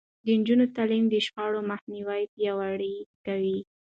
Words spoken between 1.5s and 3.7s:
مخنيوی پياوړی کوي.